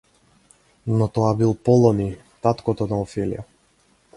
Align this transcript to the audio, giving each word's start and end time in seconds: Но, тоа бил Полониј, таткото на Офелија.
Но, 0.99 1.07
тоа 1.17 1.29
бил 1.41 1.53
Полониј, 1.69 2.11
таткото 2.47 2.89
на 2.95 2.99
Офелија. 3.07 3.45